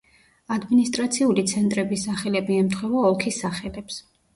[0.55, 4.07] ადმინისტრაციული ცენტრების სახელები ემთხვევა ოლქის სახელებს.